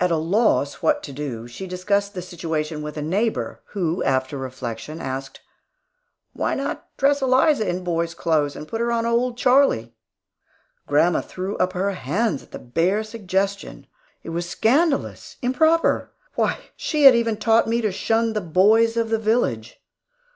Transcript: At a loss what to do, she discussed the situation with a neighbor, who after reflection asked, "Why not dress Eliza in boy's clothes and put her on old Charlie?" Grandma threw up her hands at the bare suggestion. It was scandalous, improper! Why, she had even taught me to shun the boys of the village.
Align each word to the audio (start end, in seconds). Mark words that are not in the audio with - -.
At 0.00 0.10
a 0.10 0.16
loss 0.16 0.82
what 0.82 1.00
to 1.04 1.12
do, 1.12 1.46
she 1.46 1.68
discussed 1.68 2.12
the 2.12 2.22
situation 2.22 2.82
with 2.82 2.96
a 2.96 3.02
neighbor, 3.02 3.62
who 3.66 4.02
after 4.02 4.36
reflection 4.36 5.00
asked, 5.00 5.42
"Why 6.32 6.56
not 6.56 6.88
dress 6.96 7.22
Eliza 7.22 7.68
in 7.68 7.84
boy's 7.84 8.14
clothes 8.16 8.56
and 8.56 8.66
put 8.66 8.80
her 8.80 8.90
on 8.90 9.06
old 9.06 9.38
Charlie?" 9.38 9.94
Grandma 10.88 11.20
threw 11.20 11.56
up 11.58 11.72
her 11.72 11.92
hands 11.92 12.42
at 12.42 12.50
the 12.50 12.58
bare 12.58 13.04
suggestion. 13.04 13.86
It 14.24 14.30
was 14.30 14.48
scandalous, 14.50 15.36
improper! 15.40 16.10
Why, 16.34 16.58
she 16.74 17.04
had 17.04 17.14
even 17.14 17.36
taught 17.36 17.68
me 17.68 17.80
to 17.82 17.92
shun 17.92 18.32
the 18.32 18.40
boys 18.40 18.96
of 18.96 19.08
the 19.08 19.18
village. 19.20 19.80